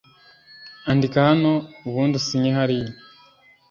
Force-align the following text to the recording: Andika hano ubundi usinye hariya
Andika 0.89 1.17
hano 1.27 1.51
ubundi 1.87 2.13
usinye 2.21 2.49
hariya 2.57 2.91